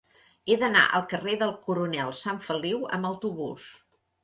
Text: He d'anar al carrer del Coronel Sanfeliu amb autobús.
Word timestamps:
He 0.51 0.55
d'anar 0.61 0.81
al 0.99 1.05
carrer 1.11 1.35
del 1.43 1.53
Coronel 1.67 2.15
Sanfeliu 2.23 2.83
amb 2.99 3.13
autobús. 3.13 3.71